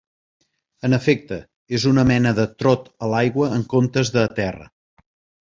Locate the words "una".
1.91-2.05